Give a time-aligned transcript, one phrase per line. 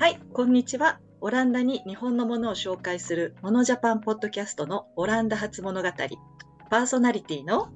[0.00, 0.98] はい、こんにちは。
[1.20, 5.88] オランダに日本のものを紹介するモノジャパンポッドキャストのオランダ初物語。
[6.70, 7.68] パーソナリティの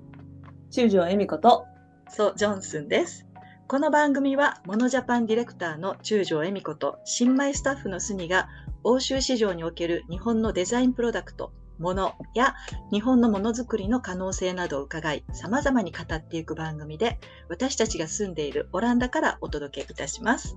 [0.71, 1.66] 中条恵美子と
[2.08, 3.27] ソ・ジョンスンです。
[3.68, 8.48] この番組はモノジャパンディレクターの中条恵美子と新米スタッフのスニが
[8.84, 12.54] 欧州市場における日本のデザインプロダクト、ものや
[12.91, 17.20] 日本のものづくりの可能性などを伺い、様々に語っていく番組で、
[17.50, 20.56] 私たちが住んでいるオランダからお届けいたします。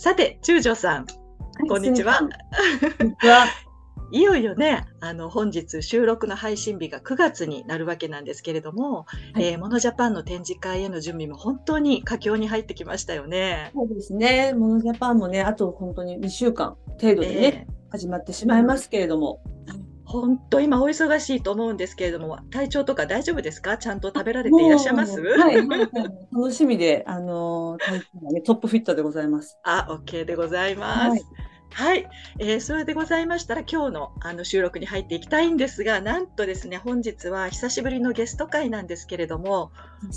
[0.00, 1.06] さて、中条さん、
[1.68, 2.20] こんにちは。
[2.20, 3.44] こんにちは。
[4.12, 13.72] いよいよね、あの本日収録の配信日が9月になるわけなんですけれども、はいえーモノジャパンの展示会への準備も本当に佳境に入ってきましたよね。
[13.74, 14.54] そうですね。
[14.56, 19.42] モノジャパンもね、あと本当に2週間程度でね、えー始まってしまいますけれども。
[20.10, 23.78] 本当今お忙しいと思うんですけれども、体調とか大丈夫ですか？
[23.78, 25.20] ちゃんと食べられていらっしゃいます？
[25.20, 25.90] はい、はいはい
[26.32, 27.76] 楽しみで、あの
[28.32, 29.58] ね、トップフィットでございます。
[29.62, 31.24] あ、OK でございます。
[31.72, 39.72] はいはい、えーそれでございましたら今日のあの収録に入っていきたいんですが、なんとですね、本日は久しぶりのゲスト会なんですけれども、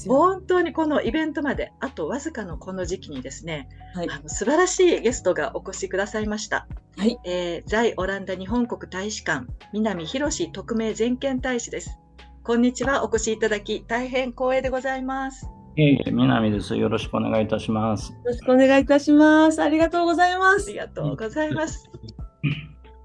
[0.08, 6.68] 本当にこのイベントまであとわずかのこの時期にですね、はいあの素晴らしいゲストがお越しくださいました。
[6.98, 7.18] はい。
[7.24, 12.00] えー在オランダ日本国大使館南博特命全権大使です。
[12.44, 15.48] こんにちは、お越しいただき大変光栄でございます。
[15.76, 16.76] いえいえ、南です。
[16.76, 18.12] よろしくお願いいたします。
[18.12, 19.62] よろしくお願いいたします。
[19.62, 20.78] ありがとうございますあり。
[20.78, 21.90] がとうございます。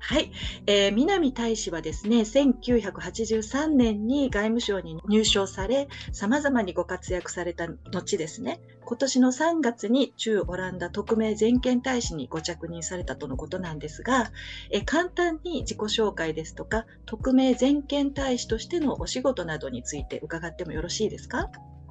[0.01, 0.31] はい、
[0.67, 14.31] えー南大使はですね、1983年に外務省に入省され、様々にご活躍された後ですね、今年の3月に中オランダ特命全権大使にご着任されたとのことなんですが、
[14.71, 21.51] えー簡単に自己紹介ですとか、特命全権大使としてのお仕事などについて伺ってもよろしいですか？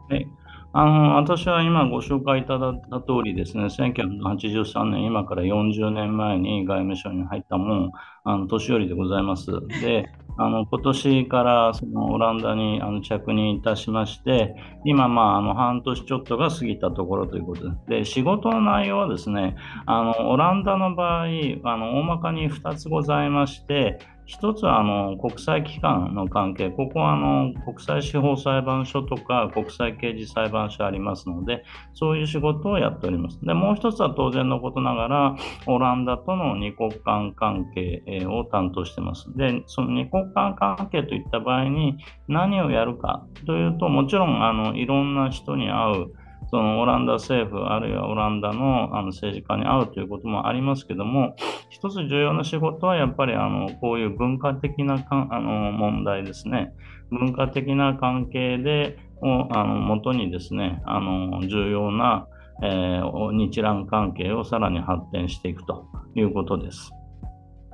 [0.09, 0.27] はい
[0.73, 7.91] あの私は今ご紹介いただいた通りですね、1983年、今から40年前に外務省に入ったもん、
[8.23, 9.47] あの年寄りでございます。
[9.81, 14.55] で、あの今年からそのオランダにあの着任いたしまして、
[14.85, 17.99] 今、まあ、あの半年ちょっとが過ぎたところということで。
[17.99, 19.55] で、仕事の内容はですね、
[19.85, 21.25] あのオランダの場合、
[21.63, 33.39] あの大まかに2つございまして、一つはあの国際機関の関係、ここはあの国際司法裁判所とか国際刑事裁判所ありますので、そういう仕事をやっております。
[33.41, 39.31] で、もう一つは当然のことながら、オランダとの二国間関係を担当してます。
[39.37, 46.07] で、その二国間関係といった場合に何をやるかというと、もちろんあのいろんな人に会う、
[46.49, 51.35] そのオランダ政府あるいはオランダのあの政治家に会うということもありますけども、
[51.69, 56.73] 一つ重要な仕事はやっぱりあのこういう文化的なかあの問題ですね。
[57.11, 62.27] 文化的な関係でをあの元にですね、あの重要な、
[62.63, 65.85] えー日蘭関係をさらに発展していくと
[66.15, 66.91] いうことです。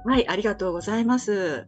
[0.05, 1.67] はい、ありがとうございます。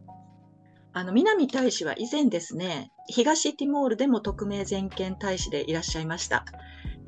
[0.92, 6.44] あの南大使は以前ですね、東ティモールでも特命全権大使でいらっしゃいました。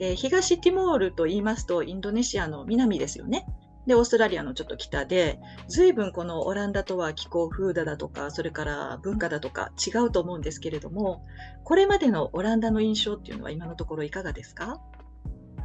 [0.00, 3.46] えー東ティモールと言いますと、インドネシアの南ですよね。
[3.86, 11.24] で、オーストラリアのちょっと北で、随分このオランダとは気候風土だとか、それから文化だとか違うと思うんですけれども、
[11.64, 14.80] これまでのオランダの印象っていうのは今のところいかがですか？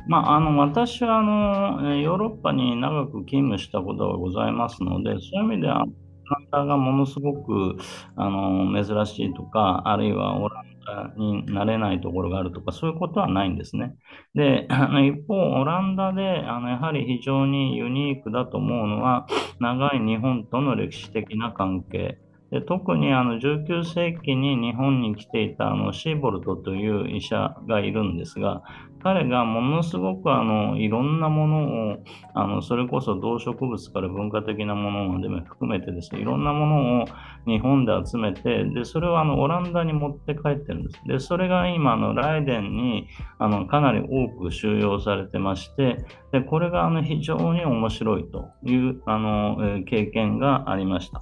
[0.08, 7.78] まあ、あの私はあのヨーロッパに長く勤務したことがございますので、そういう意味では、オランダがものすごく
[8.16, 10.73] あの珍しいとか、あるいはオラン
[11.18, 13.96] になれないところがあるとか、そういうことはないんですね。
[14.36, 19.28] で、あ の一方、オランダであのやはり非常にユニークだと思うのは、
[19.60, 22.20] 長い日本との歴史的な関係。
[22.54, 28.62] で特にあの19世紀に日本に来ていたあのシーボルトという医者がいるんですが、
[29.04, 31.98] 彼がものすごくあのいろんなものを
[32.34, 37.06] あのそれこそ動植物から文化的なものまでも含めてですねいろんなものを
[37.46, 43.08] 日本で集めてでそれをあのオランダに持って帰ってるんですでそれが今のライデンに
[43.40, 51.22] あのかなり多く収容されてましてでこれがあの非常に面白いというあの、経験がありました。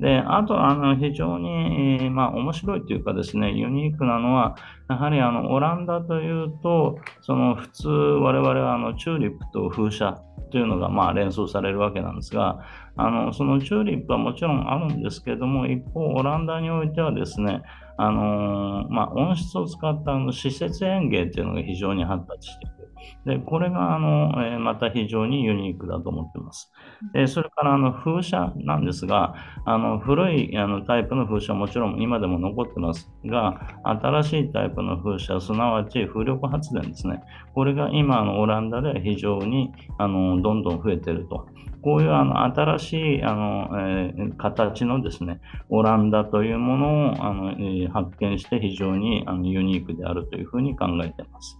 [0.00, 4.56] で、あと、あの、非常に、えーまあ、面白いというかですね、ユニークなのは、
[4.88, 12.60] やはり、あの、オランダというと、その、普通、我々は、あの、チューリップと風車というのが、まあ、連想されるわけなんですが、
[12.96, 17.62] あの、そのチューリップはもちろんあるんですけども、一方、オランダにおいてはですね、
[18.00, 22.77] あのーまあ、温室を使ったあの施設園芸というのが非常に発達している。
[23.24, 26.72] で、これが、あの、えーまた非常にユニークだと思ってます。
[27.12, 29.34] で、それから、あの、風車なんですが、
[29.64, 37.20] あの、古いあのタイプの風車はもちろん今でも残ってますが、新しいタイプの風車、すなわち風力発電ですね。
[37.54, 41.46] これが今、あの、オランダで非常に、あの、どんどん増えてると。
[41.80, 51.58] こういうあの新しいあの、えー形のですね、オランダというものをあの、えー発見して非常にあのユニークであるというふうに考えています。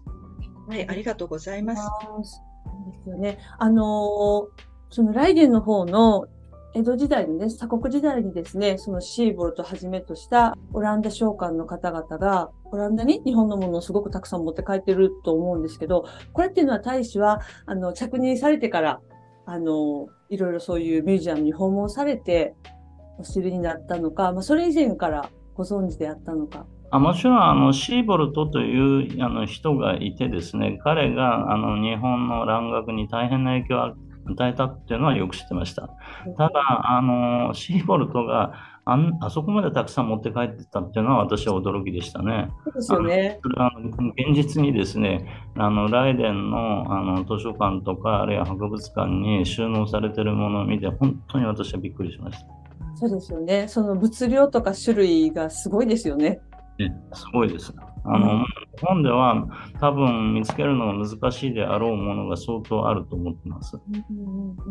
[0.69, 1.83] はい、ありがとうございます。
[1.83, 3.39] そうですよね。
[3.59, 4.49] あの
[4.91, 6.27] そのライデンの方の
[6.75, 19.01] 江戸時代にね、鎖国時代にですね、そのシーボルトをはじめとしたオランダ商館の方々が、オランダに日本のものをすごくたくさん持って帰ってると思うんですけど、これっていうのは大使は、あの、着任されてから、
[19.47, 22.55] あの、いろいろそういうミュージアムに訪問されて、
[23.19, 26.67] お知りになったのか、まあ、それ以前からご存知であったのか。
[26.91, 35.91] あもちろんあのシーボルトというあの人がいてですね、彼があの日本の蘭学に大変な影響を与えたっていうのはよく知ってました。
[36.37, 36.51] ただ、
[36.97, 38.53] あのシーボルトが
[38.85, 42.49] あんあそこまでたくさん持って帰ってたっていうのは私は驚きでしたね。
[42.65, 43.41] そうですよね。
[43.59, 45.27] あの現実にですね、
[45.57, 52.47] あのライデンのあの図書館とか、あるいは博物館に収納されているものを見て、本当に私はびっくりしました。
[52.95, 53.69] そうですよね。
[53.69, 56.41] その物量とか種類がすごいですよね。
[56.79, 57.73] ね、すごいです。
[58.05, 59.47] あの、日本では
[59.81, 63.77] 多分見つけるのが難しいであろうものが相当あると思ってます。
[63.77, 64.69] うんうんうんうんなる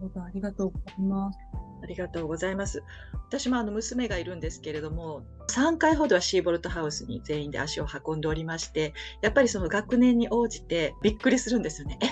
[0.00, 1.38] ほど、ありがとうございます。
[1.82, 2.82] ありがとうございます。
[3.28, 11.98] 私もあの娘がいるんですけれども、3回ほどはシーボルトハウスに全員で足を運んでおりまして、やっぱりその学年に応じてびっくりするんですよね。
[12.02, 12.06] え、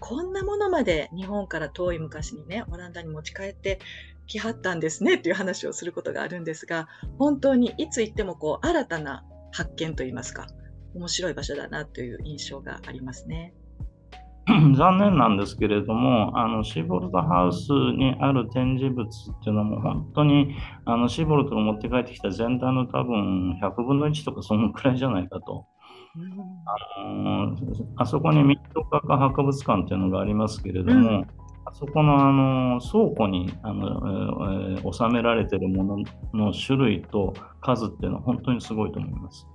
[0.00, 3.80] こんなものまで日本から遠い昔にね、オランダに持ち帰って
[4.28, 6.86] きはったんですねっていう話をすることがあるんですが、
[7.18, 10.46] 本当にいつ行ってもこう新たな発見といいますか、
[10.94, 13.54] 面白い場所だなという印象がありますね。
[14.76, 20.54] 残念なんですけれども、あのシーボルトハウスにある展示物っていうのも本当に
[20.84, 25.66] あのシーボルトが持って帰ってきた全体の多分100分の1とかそのくらいじゃないかと。
[26.96, 27.54] あの
[27.96, 31.26] あそこに民族学博物館っていうのがありますけれども、うん
[31.70, 33.86] あそこのあの倉庫にあの、
[34.76, 35.96] えー収められているもの
[36.32, 39.46] の種類と数っていうのは本当にすごいと思います。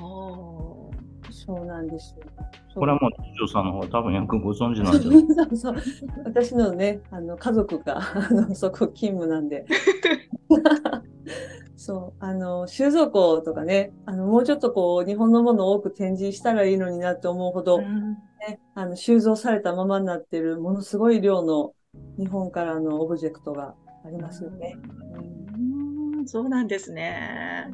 [0.00, 2.26] おーそうなんですよ。
[2.74, 5.56] これはもう、ジョーさんの方は多分よくご存知なんじゃない？
[5.56, 9.64] そうそう私のね、あの家族があのそこ勤務なんで。
[11.80, 21.72] そう、あの、収蔵庫とかね、あの、もうちょっとこう、日本のものを多く展示したらいいのになって思うほど、ね、あの、収蔵されたままになってる、ものすごい量の
[22.18, 23.74] 日本からのオブジェクトが
[24.04, 24.76] ありますよね。
[25.14, 27.72] うんうーんそうなんですね。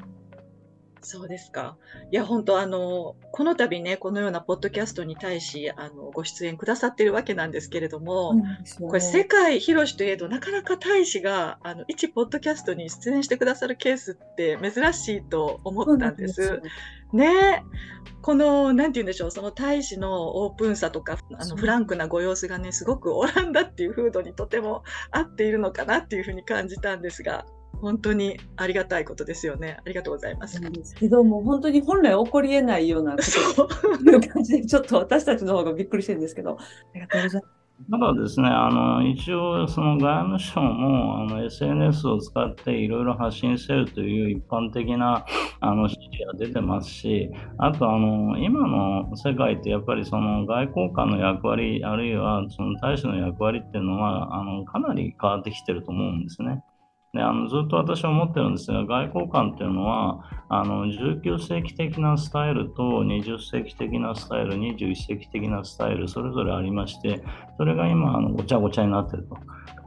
[1.06, 1.76] そうですか。
[2.10, 8.34] いや、本当あの、この度ね、このようなポッドキャストに対し、あの、ご出演くださってるわけなんですけれども、
[8.80, 16.60] これ世界広しといえど、なかなか大使が、あの、一ポッドキャストに出演してくださるケースって珍しいと思ったんです。
[17.12, 17.62] ねえ
[18.20, 24.82] この、なんて言うんでしょう、その大使のオープンさとか、あの、フランクなご様子がね、すごくオランダっていう風土にとても
[25.12, 27.46] 合っているのかなっていうふうに感じたんですが、
[27.80, 29.78] 本当にありがたいことですよね。
[29.84, 30.60] ありがとうございます。
[30.94, 33.68] けども、本当に本来起こり得ないようなことそう。
[34.04, 37.56] という感じで、ちょっと私たちの方がびっくりしてるんですけど、ありがとうございます。
[37.90, 45.26] ただですね、あの一応、その外務省もあの SNS を使っていろいろ発信せよという一般的な
[45.60, 56.64] あの指示が出てますし、あとあの、今の世界ってやっぱりその外交官の役割、あるいはその大使の役割っていうのはあのかなり変わってきてると思うんですね。
[57.16, 67.22] であのずっと私は思ってるんですが、外交官っていうのは、あの19世紀的なスタイルと20世紀的なスタイル、21世紀的なスタイル、それぞれありまして、
[67.56, 69.36] それが今、あのごちゃごちゃになってると。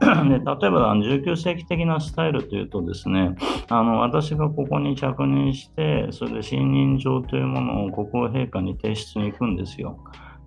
[0.00, 3.36] で例えばあの19世紀的なスタイルというとですね、
[3.68, 9.98] あの私がここに着任して、それで信任状というものを国王陛下に提出に行くんですよ。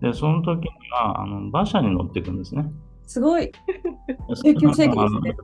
[0.01, 2.65] で、その時にはあの馬車に乗っていくんですね。
[3.05, 3.51] すごい。
[4.43, 5.37] 19世紀ですね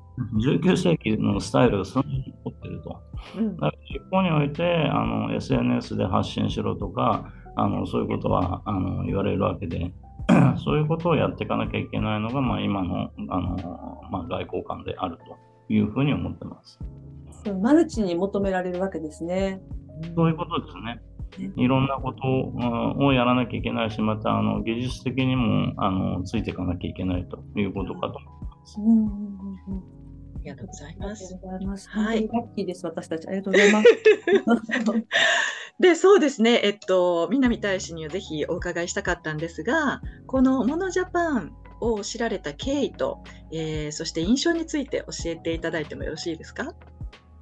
[0.62, 3.02] 19世紀のスタイルがそのまま残っていると。
[3.38, 9.94] うんだから実行においてあの SNS で発信しろとかあのそういうことはあの言われるわけで
[10.64, 16.80] そういうことをやっていかなきゃいけないのが、まあ、今のあの、まあ、外交官であるというふうに思ってます。
[17.62, 19.62] マルチに求められるわけですね。
[20.16, 21.02] そういうことですねね。
[21.56, 22.60] いろんなことをう
[23.04, 28.80] んをやらなきゃいけないし、またあの技術的にもあのついていかなきゃいけないということかと思います。
[28.80, 29.06] うんうんうん
[29.68, 29.84] うん
[30.40, 31.16] ありがとうございま
[31.78, 31.90] す。
[31.90, 33.28] はい本当にラッキーです、私たち。
[33.28, 33.88] ありがとうございます。
[35.82, 46.74] で、そうですね、えっと、南大使にはぜひお伺いしたかったんですが、このモノジャパンを知られた経緯と、えー、そして印象について教えていただいてもよろしいですか？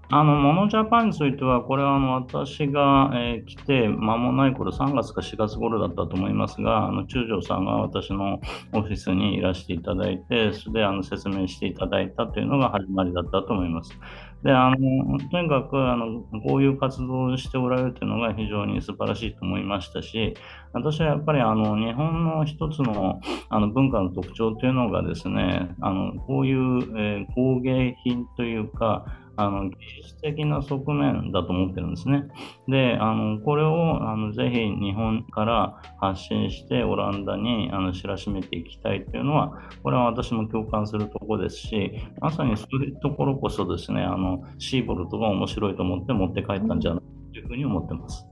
[0.10, 8.40] あの、モノジャパンについては、これはあの私が、えー、来て間もない頃、3月か4月頃だったと思いますが、あの中条さんが私の
[8.72, 14.00] オフィスにいらしていただいて、それであの説明していただいたというのが始まりだったと思います。
[14.44, 20.36] で、あの、とにかく、あの、こういう活動をしておられるというのが非常に素晴らしいと思いましたし、
[20.72, 29.06] 私はやっぱり、あの、日本の一つの、あの、文化の特徴というのがですね、あの、こういう、えー、工芸品というか、
[29.38, 32.24] あの技術的な側面だと思ってるんですね。
[32.68, 39.54] で、あのこれをあのぜひ日本から発信してオランダにあの知らしめていきたいというのは、
[39.84, 48.26] これは私も共感するところですし、まさにそういうところこそですね、あのシーボルトが面白いと思って持って帰ったんじゃないかというふうに思ってます。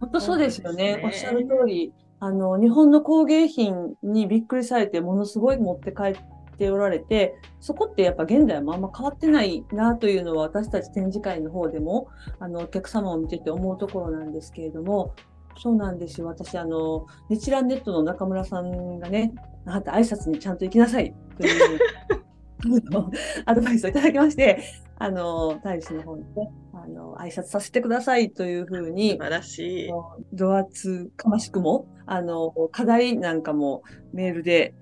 [0.00, 0.96] 本当そうですよね。
[0.96, 6.16] ねおっしゃる通り、あの日本の工芸品にびっくりされて、ものすごい持って帰っ
[6.62, 15.12] ておられて、そこってやっぱ現代はあんま変わってないなというのは私たち展示会の方でもあのお客様を見てて思うところなんですけれども、
[15.58, 16.28] そうなんですよ。
[16.28, 19.34] 私、あの、日蘭ネットの中村さんがね、
[19.66, 21.78] あなた挨拶にちゃんと行きなさいという
[23.44, 24.62] アドバイスをいただきまして、
[24.98, 29.90] あの、大使の方にね、あの、挨拶させてくださいというふうに、素晴らしい。
[30.32, 34.74] ドアツかましくも、あの、課題なんかもメールで、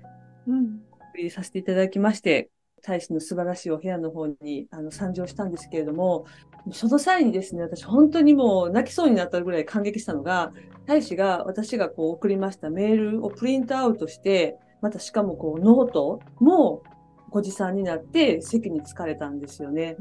[0.46, 0.80] うん、
[1.22, 2.50] りさせていただきまして、
[2.82, 6.24] 大使の素晴らしいお部屋の方にあの参上したんですけれども、
[6.72, 10.52] その際にですね、私本当にもう泣きそうになったぐらい感激したのが、
[10.86, 16.82] 大使が私がこう送りましたメールをプリントアウトして、またしかもこうノートも
[17.30, 19.96] ご持参になって席に着かれたんですよね。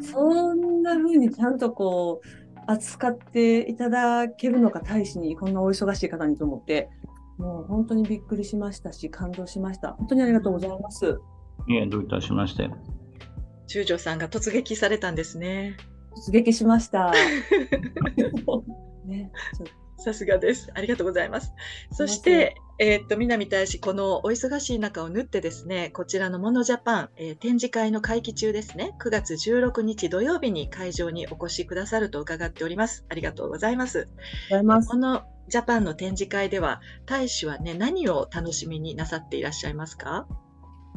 [0.00, 2.26] そんな風にちゃんとこう
[2.66, 6.88] 扱っていただけるのか大使にこんなお忙しい方にと思って
[7.38, 9.92] もう本当にびっくりしましたし、感動しました。
[9.92, 11.18] 本当にありがとうございます。
[11.68, 12.70] いえ、どういたしまして。
[13.66, 15.76] 中条さんが突撃されたんですね。
[16.28, 17.12] 突撃しました。
[19.04, 19.30] ね、
[19.98, 20.70] さすがです。
[20.74, 21.52] ありがとうございます。
[21.92, 33.06] そして、えー、っと、南大使、このお忙しい中を縫ってですね、こちらのモノジャパン、えー、展示会の会期中ですね、9月16日土曜日に会場にお越しくださると伺っております。
[33.08, 34.08] ありがとうございます。
[34.50, 40.26] このジャパンの展示会では、大使はね、何を楽しみになさっていらっしゃいますか？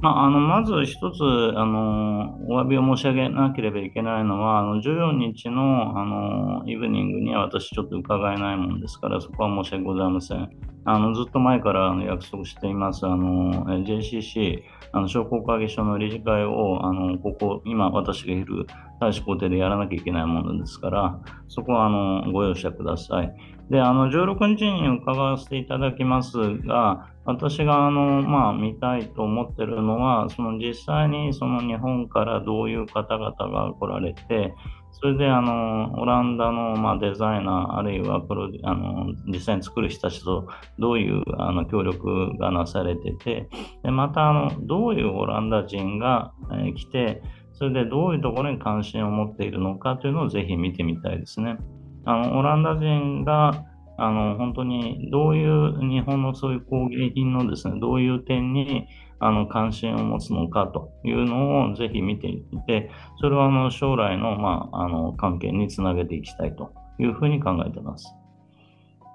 [0.02, 1.22] まあ、あのまず一つ
[1.58, 10.50] あの、お詫びを申し上げなければいけないのは、あの14日のあのイブニングには私ちょっと伺えないものですから、そこは申し訳ございません。
[10.86, 14.62] あのずっと前からあの約束していますあの JCC、
[14.94, 18.66] あの商工会議所の理事会をあのここ、今私がいる
[19.02, 23.36] 大使公邸でやらなきゃいけないものですから、そこはあのご容赦ください。
[23.70, 34.56] で、あの16日に伺わせていただきますが、私があの、まあ、見たいと思ってるのは、その実際にその日本からどういう方々が来られて、
[34.92, 40.48] それであのオランダの、まあ、デザイナー、あるいはプロあの実際に作る人たちと
[40.80, 43.48] どういうあの協力がなされてて、
[43.84, 47.22] でまたあのどういうオランダ人が、え、来て、
[47.54, 51.58] それでどういうところに関心を持っているのかというのをぜひ見てみたいですね。
[52.06, 53.66] あのオランダ人が
[54.00, 58.88] あの本当にどういう日本のそういう工芸品のですね、どういう点に
[59.20, 62.90] あの関心を持つのかというのをぜひ見ていって、
[63.20, 68.14] それはあの将来の,、まあ、あの関係につなげていきたいというふうに考えてます。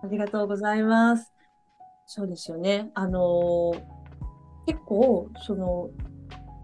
[0.03, 1.33] ありがとうございます。
[2.07, 2.91] そうですよね。
[2.95, 3.73] あの
[4.67, 5.89] 結構その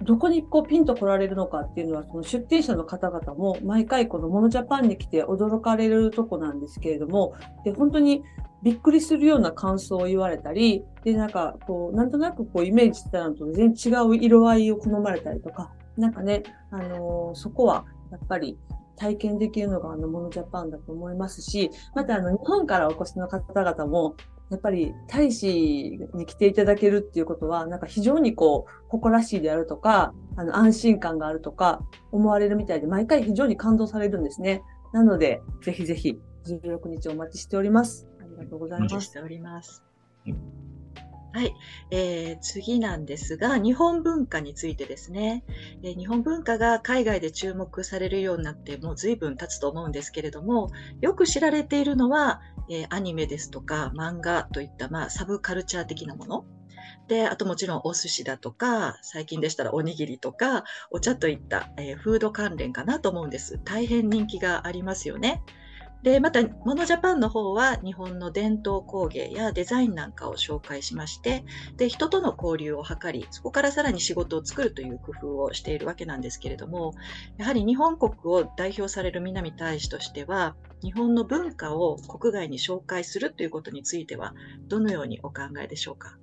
[0.02, 8.22] どこにこうピンと来られるのかっていうのは、その出店者の方々も毎回このモノジャパンに来て驚かれるとこなんですけれども、で、本当に
[8.62, 18.58] びっくりするような感想を言われたり、で、なんかこう、なんとなくこうイメージしてたのと全然違う色合いを好まれたりとか、なんかね、あのー、そこはやっぱり
[18.96, 24.14] 体験できるのがあのモノジャパンだと思いますし、またあの日本からお越しの方々も、
[24.50, 31.80] やっぱり大使に来ていただけるっていうことは、なんか非常にこう、誇らしいであるとか、あの、安心感があるとか、
[32.10, 34.62] 思われるみたいで、毎回非常に感動されるんですね。
[34.92, 38.08] なので、ぜひぜひ、16日お待ちしております。
[38.20, 38.92] ありがとうございます。
[38.92, 39.84] お待ちしております。
[41.32, 41.54] はい、
[41.92, 45.44] えー、次なんですが、日本文化についてですね、
[45.84, 50.70] えー、日本文化が海外で注目されるようになってもう随分経つと思うんですけれども、
[51.00, 56.44] よく知られているのは、えー、アニメですとか漫画といった、まあ、サブカルチャー的なもの。
[57.06, 63.60] で、あともちろんお寿司だとか、最近でしたらおにぎりとか、お茶といった、えー、フード関連かなと思うんです。
[63.64, 65.42] 大変人気がありますよね。
[66.02, 71.44] で、また、モノジャパンの方は日本の伝統工芸やデザインなんかを紹介しまして、
[71.76, 76.92] で、人との交流を図り、そこからさらに仕事を作るという工夫をしているわけなんですけれども、
[77.36, 84.34] やはり日本国を代表される南大使としては、日本の文化を国外に紹介するということについては、
[84.68, 86.19] どのようにお考えでしょうか？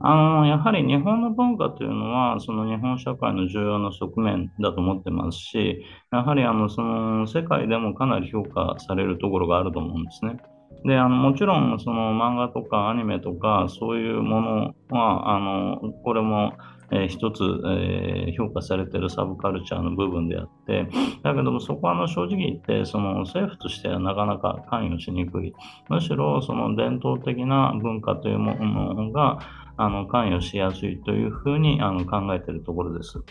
[0.00, 10.38] あの、やはり日本の文化というのは、その日本社会の重要な側面だと思ってますし、やはりあの、その世界でもかなり評価されるところがあると思うんですね。
[10.84, 16.54] で、あの、もちろん、その漫画とかアニメとか、そういうものは、あの、これも、
[16.92, 20.88] えー、一つ、えー、評価されているサブカルチャーの部分であって、
[21.24, 25.52] だけどもそこはあの正直言って、その政府としてはなかなか関与しにくい。
[25.88, 29.38] むしろその伝統的な文化というものが、
[29.76, 33.24] あの関与しやすいというふうにあの考えているところです。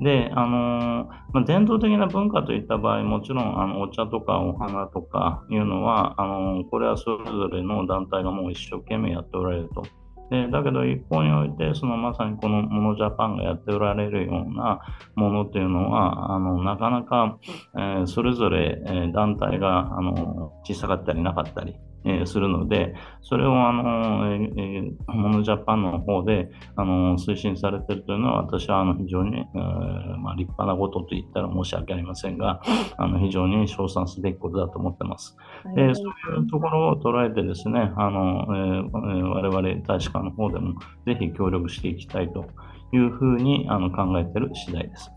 [0.00, 9.84] で、あのまあ、伝統的な文化といった場合、もちろんあのお茶とかお花とかいうのは、あのこれはそれぞれの団体がもう一生懸命やっておられると。
[10.30, 14.80] でだけど一方においてそのまさにこのモノジャパンがやっておられるような
[15.14, 17.38] ものっていうのはあのなかなか、
[17.76, 32.62] えー、それぞれ、団体があの小さかったりなかったりえするので、それをあの、えー、モノジャパンの方であの推進されているというのは、私はあの非常に、えー、まあ、立派なことと言ったら申し訳ありませんが、
[32.96, 35.36] あの非常に称賛すべきことだと思っています。
[35.74, 42.44] でそういうところを捉えてですね、あのえー、我々大使館の方でもぜひ協力していきたいと
[42.92, 45.10] いうふうにあの考えている次第です。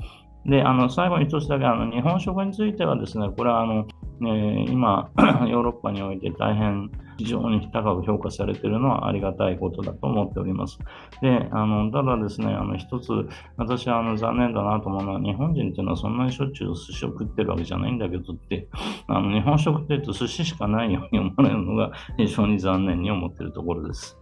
[0.46, 3.86] で、あの最後に一つだけあの日本食についてはですね、これはあの
[4.22, 5.10] えー、今、
[5.48, 10.80] ヨーロッパにおいて大変非常に高く評価されているのはありがたいことだと思っております。
[11.22, 13.12] で、あのただですね、あの一つ、
[13.58, 18.70] 私はあの残念だなと思うのは、日本人っていうのはそんなにしょっちゅう寿司を食ってるわけじゃないんだけどって、
[19.08, 24.18] あの日本食って言うと寿司しかないように思われるのが非常に残念に思っているところです。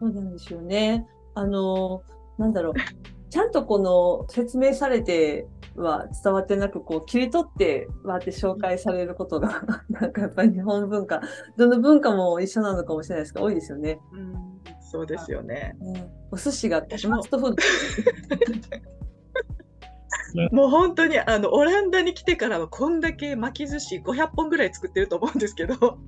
[0.00, 1.06] そうなんですよね。
[1.34, 2.02] あの、
[2.38, 2.74] なんだろう。
[3.34, 11.20] ちゃんとこの説明されては伝わってなく、こう切り取ってわって紹介されることが、 なんかやっぱり日本文化、
[11.56, 13.98] どの文化も一緒なのかもしれないですけど、多いですよね。
[14.12, 14.34] うん、
[14.80, 15.76] そうですよね。
[15.80, 17.56] うん、お寿司がファストフード。
[20.52, 25.98] もう本当にあのオランダに来てからはこんだけ巻き寿司500本ぐらい作ってると思うんですけど、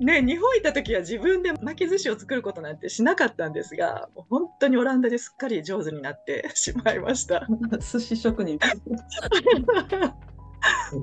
[0.00, 7.46] ね、日本行った時は自分で巻き寿司を作ることなんてしなかったんですが、本当にオランダですっかり上手になって しまいました。
[7.78, 8.58] 寿司職人。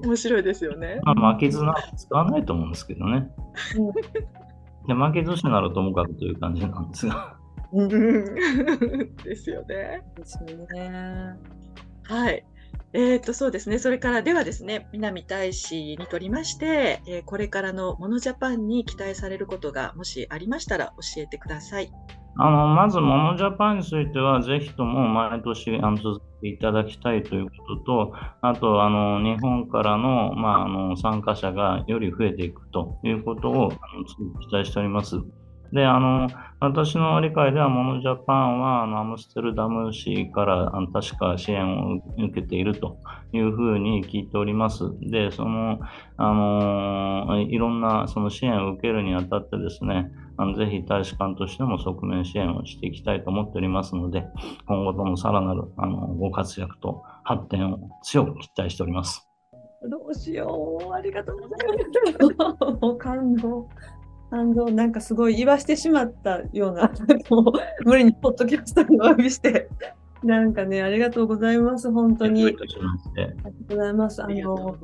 [0.03, 0.99] 面白いですよね。
[1.03, 3.29] まあ、巻き寿司使わないと思うんですけどね。
[4.87, 7.37] で巻き寿司ならともかくという感じなんですが。
[9.23, 10.03] ですよね。
[10.17, 11.37] ですよね。
[12.03, 12.43] はい。
[12.93, 21.91] えー、とそうですね、それからではですね、南大使にとりまして、えー、これからのモノジャパンに期待されることがもしありましたら教えてください。
[22.37, 27.51] あのまず、モノジャパンについては、ぜひとも毎年あの続けていただきたいというこ
[27.83, 34.03] とと、あと、あの日本からの,、まあ、あの参加者がより増えていくということをあの
[34.39, 35.17] 期待しております。
[35.73, 36.29] で、あの、
[36.59, 42.97] 私の理解では、モノジャパンは、あのアムステルダム市からあの確か支援を受けていると
[43.33, 44.83] いうふうに聞いております。
[44.99, 45.79] で、その、
[46.17, 54.25] あの、いろんなその支援を受けるにあたってですね、あのぜひ大使館としても側面支援をしていきたいと思っておりますので、
[54.67, 59.27] 今後ともさらなるあのご活躍と発展を強く期待しております。
[59.89, 61.67] どうしよう、ありがとうござい
[62.37, 62.97] ます。
[62.99, 63.67] 感動。
[64.31, 66.89] 感動、なんかすごい言わしてしまったような、
[67.29, 69.67] もう無理にポッドキャストにお詫びして、
[70.23, 72.45] なんかね、ありがとうございます、本当に。
[72.45, 74.23] ありがとうございます。
[74.23, 74.77] あの、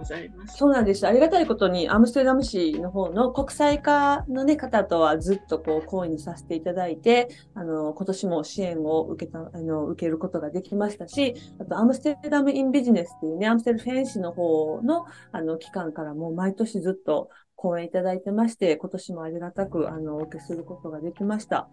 [0.47, 1.07] そうなんです。
[1.07, 21.67] ありがたいことに、アムステルダム市の方の国際化の、ね、方とはずっとこう、講演にさせていただいて、あの、今年も支援を受けた、あの、受けることができましたし、あと、アムステルダム・イン・ビジネスっていうね、アムステルフェンシの方の、あの、機関からも毎年ずっと、講演いただいてまして、今年もありがたく、あの、お受けすることができました。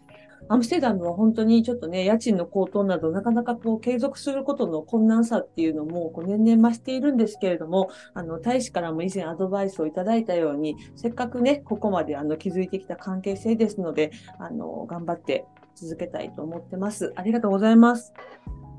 [0.48, 15.44] アムステダムは本当にちょっとね、家賃の高騰など、なかなかこう、継続することの困難さっていうのも、こう、年々増しているんですけれども、あの、大使からも以前アドバイスをいただいたように、せっかくね、ここまであの、築いてきた関係性ですので、あの、頑張って
[15.74, 17.12] 続けたいと思ってます。
[17.16, 18.12] ありがとうございます。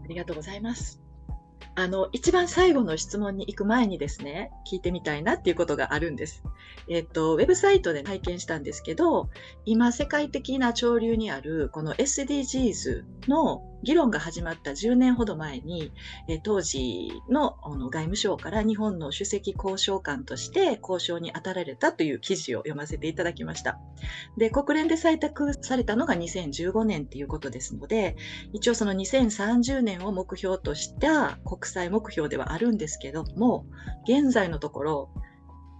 [0.03, 1.04] ありがとうございます。
[1.77, 6.41] あの、一番最後の質問に行く前にですね、聞いてみたいなっていうことがあるんです。
[6.87, 9.29] えっと、ウェブサイトで体験したんですけど、
[9.65, 15.91] 今世界的な潮流にあるこの SDGs の議論が始まった10年ほど前に、
[16.27, 23.79] え当時のの外務省から日本の首席交渉官として交渉に当たられたという記事を読ませていただきました。
[24.37, 28.15] で、国連で採択されたのが2015年っていうことですので、
[28.53, 33.65] 一応その2030年を目標とした国際目標ではあるんですけども、
[34.07, 35.09] 現在のところ、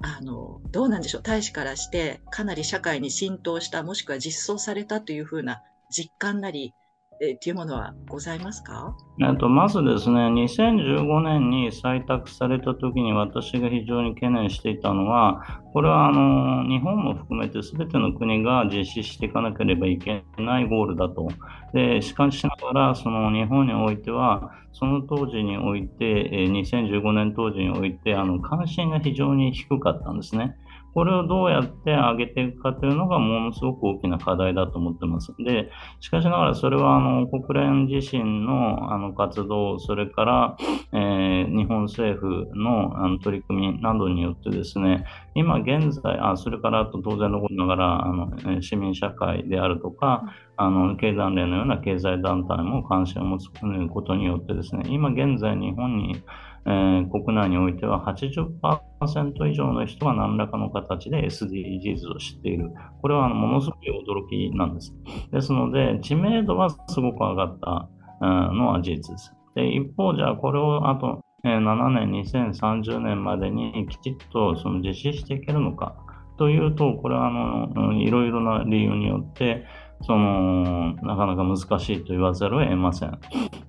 [0.03, 6.75] あの、どうなんでしょう、大使からしてかなり社会に浸透した、もしくは実装されたというふうな実感なり、
[7.21, 8.95] えっていうものはございますか？
[9.39, 21.27] とまずですね、2015年に採択されたときに私が非常に懸念していたのは、これはあの日本も含めてすべての国が実施していかなければいけないゴールだと。
[21.73, 30.57] でしかしながら、その日本においては、その当時において、2015年当時において、あの関心が非常に低かったんですね。
[30.93, 35.33] これをどうやって上げていくかというのがものすごく大きな課題だと思ってます。
[35.39, 40.57] で、しかしながらそれはあの国連自身のあの活動、それから、
[40.93, 56.23] えー、日本政府のあの取り組みなどによってですね、今現在、あそれからあと当然のことながらあの市民社会であるとか、あの経団連のような経済団体も関心を持つことによってですね、今現在日本に
[56.67, 62.71] えー、国内においては80%以上の人が何らかの形で SDGs を知っている。
[63.01, 64.93] これはものすごく驚きなんです。
[65.31, 67.87] ですので、知名度はすごく上がった
[68.19, 69.33] のは事実です。
[69.53, 75.95] で一方、じゃあこれをあと7年、2030年までにきちっとその実施していけるのか
[76.39, 79.65] というと、これはあのいろいろな理由によって、
[80.01, 83.19] そのなかなか難しいと言わざるを得ません。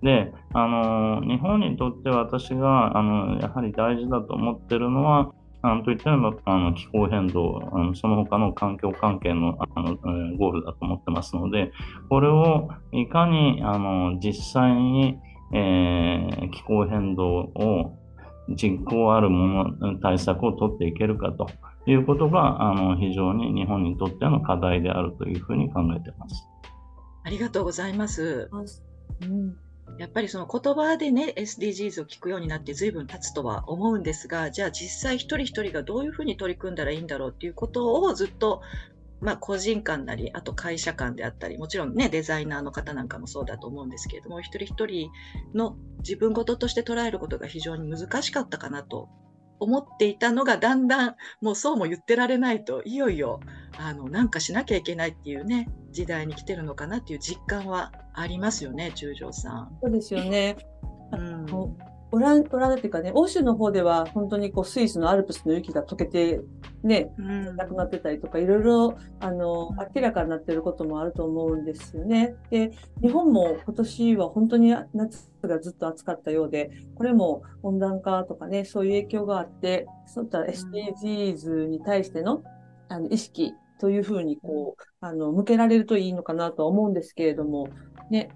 [0.02, 9.96] で、あの日本にとって私があのやはり大事だと思ってるのは、あのといったらあの気候変動あの、その他の環境関係のあの、
[10.36, 11.72] ゴールだと思ってますので、
[12.08, 15.18] これをいかにあの実際に、
[15.54, 17.98] えー、気候変動を
[18.48, 21.48] 実行あるもの対策を取っていけるかと
[21.90, 26.46] いうことがあの非常に日本にとっての課題であるというふうに考えています。
[27.24, 28.50] ありがとうございます。
[29.22, 29.56] うん、
[29.98, 38.62] やっぱりその言葉でね SDGs を聞くようになって随分経つとは思うんですがじゃあ実際一人一人がどういうふうに取り組んだらいいんだろうっていうことをずっと
[39.18, 45.10] まあ、個人間なり、あと会社間であったり、もちろんね、デザイナーの方なんかもそうだと思うんですけれども、一人一人
[45.54, 49.08] の自分事として捉えることが非常に難しかったかなと
[49.58, 53.40] 思っていたのがだんだんもうそうも言ってられないといよいよ
[53.78, 59.78] あのなんかしなきゃいけないっていうね時代に来てるのかなっていう実感はありますよね中条さん。
[59.82, 60.56] そうですよね。
[61.12, 61.46] うん、
[62.12, 66.40] オランオランダっていうかね、欧州の方では本当にこうスイスのアルプスの雪が溶けて
[66.82, 67.10] ね、
[67.56, 72.36] なくなってたりとか、いろいろあの明らかになってることもあると思うんですよね。
[72.50, 72.70] で、
[73.02, 82.42] 日本も今年は本当に夏がずっと暑かったようで、これも温暖化とかね、そういう影響があって、そういった SDGs に対しての
[82.88, 87.68] あの意識というふうにこう、あの向けられるといいのかなとは思うんですけれども、
[88.10, 88.30] ね、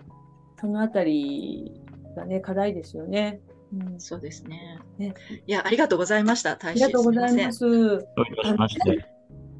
[0.61, 1.81] そのあたり
[2.17, 3.41] がね、課題ですよね。
[3.73, 4.81] うん、そうですね。
[4.99, 5.15] ね
[5.47, 6.57] いや、ありがとうございました。
[6.57, 8.07] 大使ありがとうございます。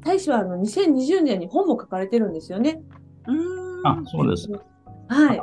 [0.03, 2.81] 大使はあの2020年に本も書かれてるんですよね。
[3.27, 4.49] うんあ、そうです。
[5.07, 5.41] はい。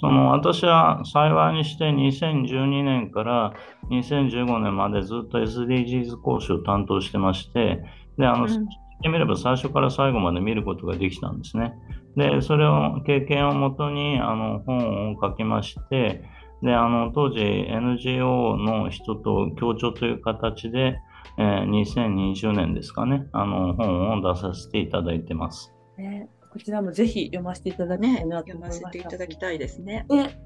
[0.00, 3.54] その私は幸いにして2012年から
[3.90, 7.82] 2015年までずっと SDGs 講師を担当してまして、
[8.18, 8.66] で、あの、うん、言っ
[9.02, 11.72] てみれば最初から最後まで見ることができたんですね。
[12.16, 16.22] で、それを、経験をもとに、あの、本を書きまして、
[16.62, 20.98] で、あの、当時 NGO の人と協調という形で、
[21.38, 25.72] えー、2020年ですかね、あの、本を出させていただいてます。
[25.98, 30.06] ね、こちらもぜひ読ませていただきたいなと思いま、ね、読ませていただきたいですね。
[30.08, 30.38] ね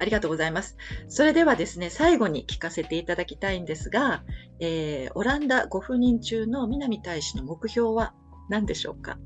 [0.00, 0.76] ありがとうございます。
[1.08, 4.24] それではですね、最後に聞かせていただきたいんですが、
[4.58, 8.14] えー、オランダご赴任中の南大使の目標は
[8.48, 9.18] 何でしょうか？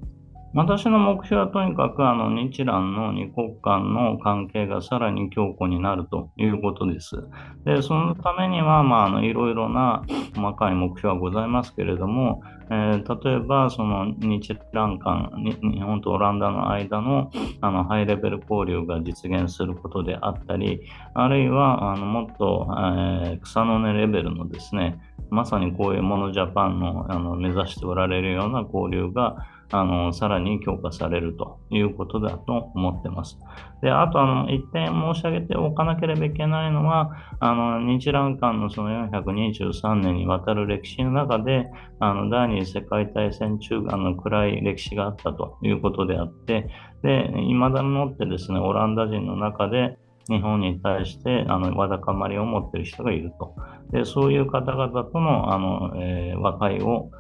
[0.54, 7.16] 私の目標はとにかくあの日蘭の二国間の関係がさらに強固になるということです。
[7.64, 10.04] で、そのためには、まあ、あのいろいろな
[10.36, 20.80] 細かい目標はございますけれども、えー、例えばその日蘭間日本とオランダの間のあのハイレベル交流が実現することであったり
[21.14, 24.98] あるいはあのもっと、えー、草の根レベルのですね
[25.30, 33.37] まさにこういうものジャパンのあの目指しておられるような交流があのさらに強化されるということだと思ってます。
[33.82, 37.10] であとあの、一点申し上げておかなければいけないのは、
[37.40, 41.66] あの日蘭間のその423年にわたる歴史の中で、
[41.98, 46.70] あの第二次世界大戦中あの暗い歴史があったということであって、
[47.02, 53.56] で未だにもってですねオランダ人の中で日本に対してあのわだかまりを持っている人がいると。
[53.90, 57.10] でそういう方々とのあの、えー、和解を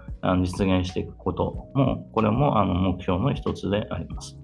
[0.42, 4.36] 実現していくことも、これもあの目標の一つであります。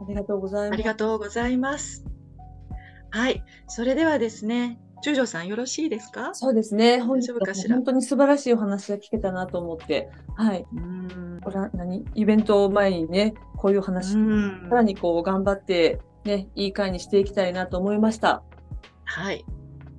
[0.00, 0.74] ありがとうございます。
[0.74, 2.04] ありがとうございます。
[3.10, 6.34] はい、それではですね、中条さんよろしいですか？
[6.34, 7.00] そうですね。
[7.00, 10.66] 本日は本当に素晴らしいお話が聞けたなと思って、はい。
[10.74, 12.04] うんこれは何？
[12.14, 14.18] イベント前にね、こういう話、さ
[14.74, 18.42] らにこう頑張って、ね、いい会にしていきたいなと思いました。
[19.04, 19.44] はい。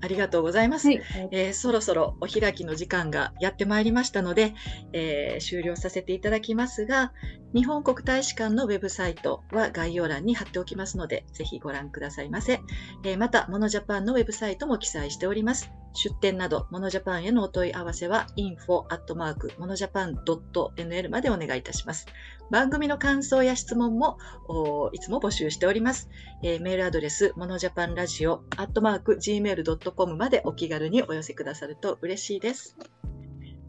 [0.01, 4.53] ありがとうございます、はい、えー、そろそろお開きの時間がやってまいりましたので、
[4.93, 7.13] えー、終了させていただきますが、
[7.53, 12.59] 日本国大使館のウェブサイトは概要欄に貼っておきますので、ぜひご覧くださいませ。
[13.03, 15.71] えー、また、モノジャパンのウェブサイトも記載しております。
[15.97, 22.05] 出店など、モノジャパンへのお問い合わせは info.monojapan.nl までお願いいたします。
[22.51, 24.19] 番組の感想や質問も
[24.93, 26.07] いつも募集しております。
[26.43, 32.77] えー、メールアドレス、モノジャパンラジオ、アットマーク、gmail.com までお気軽にお寄せくださると嬉しいです。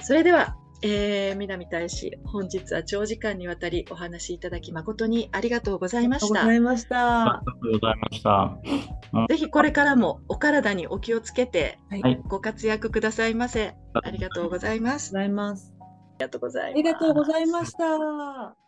[0.02, 6.44] それでは、えー、南大使、本日は長時間にわたりお話しいただき誠にありがとうございました。
[6.44, 7.22] ありがとうございました。
[7.22, 9.26] ありがとうございました。
[9.28, 11.78] ぜひこれからもお体にお気をつけて、
[12.28, 13.74] ご活躍くださいませ。
[13.94, 15.16] ありがとうございます。
[15.16, 15.74] ありがとうございます。
[15.76, 16.74] ありがとうございます。
[16.74, 18.67] ありがとうございました。